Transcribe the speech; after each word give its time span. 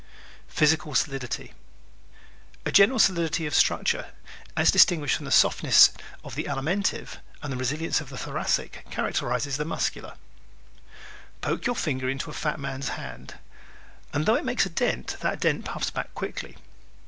Physical 0.47 0.95
Solidity¶ 0.95 1.53
A 2.67 2.71
general 2.71 2.97
solidity 2.97 3.45
of 3.45 3.53
structure, 3.53 4.13
as 4.57 4.71
distinguished 4.71 5.15
from 5.17 5.25
the 5.25 5.31
softness 5.31 5.91
of 6.23 6.33
the 6.33 6.45
Alimentive 6.45 7.19
and 7.43 7.53
the 7.53 7.55
resilience 7.55 8.01
of 8.01 8.09
the 8.09 8.17
Thoracic, 8.17 8.83
characterizes 8.89 9.57
the 9.57 9.63
Muscular. 9.63 10.13
(See 10.15 10.81
Chart 10.81 10.87
5) 11.41 11.41
Poke 11.41 11.65
your 11.67 11.75
finger 11.75 12.09
into 12.09 12.31
a 12.31 12.33
fat 12.33 12.59
man's 12.59 12.89
hand 12.97 13.35
and 14.11 14.25
though 14.25 14.33
it 14.33 14.43
makes 14.43 14.65
a 14.65 14.69
dent 14.69 15.17
that 15.19 15.39
dent 15.39 15.65
puffs 15.65 15.91
back 15.91 16.11
quickly. 16.15 16.57